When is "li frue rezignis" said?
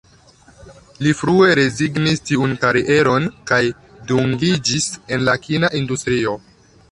1.07-2.23